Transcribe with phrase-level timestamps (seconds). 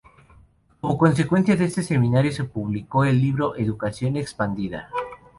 [0.79, 4.89] Como consecuencia de este seminario se publicó el libro "Educación Expandida".